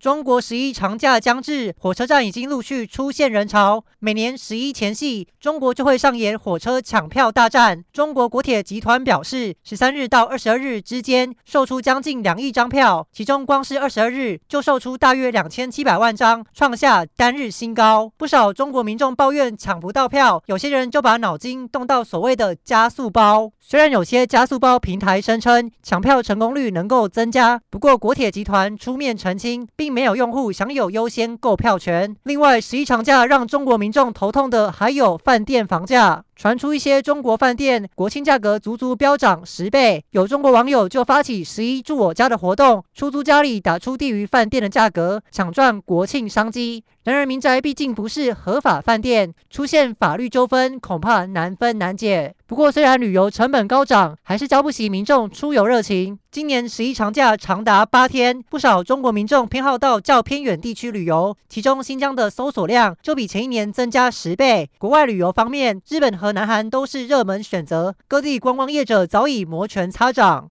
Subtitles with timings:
[0.00, 3.84] 中国十一长假将至，火车站已经陆续出现人潮。
[3.98, 7.84] 每年十一前夕，中国就会上演火车抢票大战。
[7.92, 18.12] 中国国铁集团表示，十三日到二十二日之间售出将近两亿张票，其中光是二十二日就售出大约两千七百万张，创下单日新高。
[18.16, 23.50] 不少中国民众抱怨抢不到票，有些人就把脑筋动到所谓的加速包。
[23.58, 32.14] 虽然有些加速包平台声称抢票成功率能够增加，不过国铁集团出面澄清，并并没有用户享有优先购票权。
[32.24, 36.24] 另外，十一长假让中国民众头痛的还有饭店房价。
[36.38, 46.84] 传出一些中国饭店国庆价格足足飙涨十倍，有中国网友就发起“十一住我家”的活动，出租家里打出低于饭店的价格，抢赚国庆商机。
[47.02, 52.34] 然而，民宅毕竟不是合法饭店，出现法律纠纷恐怕难分难解。
[52.46, 56.18] 不过，虽然旅游成本高涨，还是浇不熄民众出游热情。
[56.30, 64.68] 今年十一长假长达八天，不少中国民众偏好到较偏远地区旅游，其中新疆的搜索量就比前一年增加十倍。
[64.76, 70.46] 国外旅游方面，日本和和南韩都是热门选择，各地观光业者早已摩拳擦掌。